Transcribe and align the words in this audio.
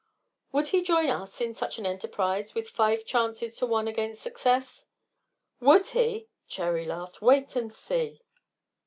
"Would 0.51 0.69
he 0.69 0.81
join 0.81 1.09
us 1.11 1.39
in 1.41 1.53
such 1.53 1.77
an 1.77 1.85
enterprise, 1.85 2.55
with 2.55 2.71
five 2.71 3.05
chances 3.05 3.55
to 3.57 3.67
one 3.67 3.87
against 3.87 4.23
success?" 4.23 4.87
"Would 5.59 5.89
he!" 5.89 6.27
Cherry 6.47 6.87
laughed. 6.87 7.21
"Wait 7.21 7.55
and 7.55 7.71
see." 7.71 8.23